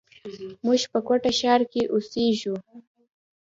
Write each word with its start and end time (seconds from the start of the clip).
موږ 0.65 0.81
په 0.91 0.99
کوټه 1.07 1.31
ښار 1.39 1.61
کښي 1.71 1.83
اوسېږي. 1.93 2.53